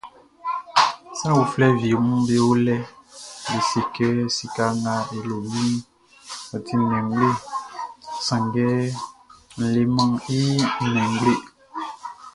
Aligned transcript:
Sran 1.17 1.39
uflɛ 1.43 1.67
wieʼm 1.79 2.07
be 2.25 2.35
o 2.49 2.51
lɛʼn, 2.65 2.89
be 3.47 3.57
se 3.69 3.79
kɛ 3.95 4.07
sika 4.35 4.65
nga 4.79 4.95
n 5.03 5.07
le 5.27 5.35
iʼn, 5.47 5.69
ɔ 6.55 6.57
ti 6.65 6.73
nnɛn 6.79 7.03
ngble, 7.07 7.29
sanngɛ 8.25 8.69
n 9.59 9.61
lemɛn 9.73 10.11
i 10.37 10.39
nnɛn 10.87 11.07
ngble. 11.13 11.35